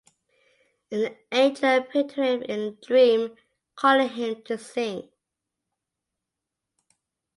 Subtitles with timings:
[0.91, 3.35] An angel appeared to him in a dream,
[3.75, 5.11] calling him to sing.